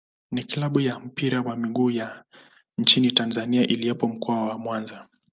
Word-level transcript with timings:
ni 0.31 0.43
klabu 0.43 0.79
ya 0.79 0.99
mpira 0.99 1.41
wa 1.41 1.55
miguu 1.57 1.89
ya 1.91 2.25
nchini 2.77 3.11
Tanzania 3.11 3.61
iliyopo 3.67 4.07
Mkoa 4.07 4.49
wa 4.49 4.57
Mwanza. 4.57 5.07